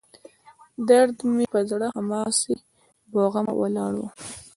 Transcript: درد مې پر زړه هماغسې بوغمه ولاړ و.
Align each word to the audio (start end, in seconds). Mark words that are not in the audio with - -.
درد 0.89 1.15
مې 1.33 1.45
پر 1.53 1.63
زړه 1.71 1.87
هماغسې 1.97 2.55
بوغمه 3.11 3.53
ولاړ 3.57 3.93
و. 3.97 4.01